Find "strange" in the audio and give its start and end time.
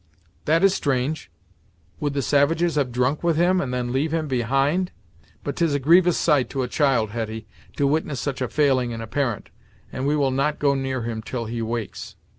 0.73-1.29